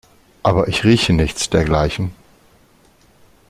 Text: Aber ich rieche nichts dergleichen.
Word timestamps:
Aber 0.41 0.67
ich 0.67 0.83
rieche 0.83 1.13
nichts 1.13 1.51
dergleichen. 1.51 2.15